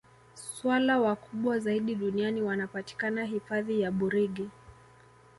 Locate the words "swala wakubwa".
0.33-1.59